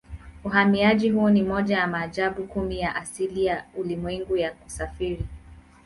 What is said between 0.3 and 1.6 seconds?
Uhamiaji huo ni